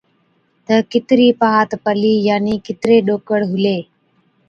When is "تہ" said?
0.65-0.75